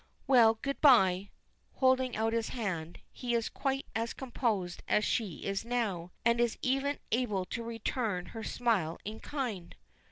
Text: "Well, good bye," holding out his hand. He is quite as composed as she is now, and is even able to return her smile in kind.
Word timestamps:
"Well, 0.25 0.55
good 0.63 0.81
bye," 0.81 1.29
holding 1.73 2.15
out 2.15 2.33
his 2.33 2.49
hand. 2.49 3.01
He 3.11 3.35
is 3.35 3.49
quite 3.49 3.85
as 3.95 4.13
composed 4.13 4.81
as 4.87 5.05
she 5.05 5.45
is 5.45 5.63
now, 5.63 6.11
and 6.25 6.41
is 6.41 6.57
even 6.63 6.97
able 7.11 7.45
to 7.45 7.61
return 7.61 8.25
her 8.33 8.43
smile 8.43 8.97
in 9.05 9.19
kind. 9.19 9.75